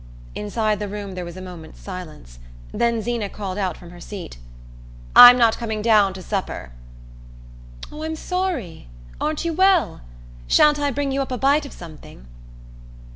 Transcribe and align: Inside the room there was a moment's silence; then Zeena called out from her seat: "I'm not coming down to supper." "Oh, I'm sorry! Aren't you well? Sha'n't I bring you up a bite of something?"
Inside 0.33 0.79
the 0.79 0.87
room 0.87 1.11
there 1.13 1.23
was 1.23 1.37
a 1.37 1.43
moment's 1.43 1.79
silence; 1.79 2.39
then 2.71 3.03
Zeena 3.03 3.29
called 3.29 3.59
out 3.59 3.77
from 3.77 3.91
her 3.91 3.99
seat: 4.01 4.39
"I'm 5.15 5.37
not 5.37 5.59
coming 5.59 5.83
down 5.83 6.15
to 6.15 6.23
supper." 6.23 6.71
"Oh, 7.91 8.01
I'm 8.01 8.15
sorry! 8.15 8.87
Aren't 9.21 9.45
you 9.45 9.53
well? 9.53 10.01
Sha'n't 10.47 10.79
I 10.79 10.89
bring 10.89 11.11
you 11.11 11.21
up 11.21 11.31
a 11.31 11.37
bite 11.37 11.67
of 11.67 11.71
something?" 11.71 12.25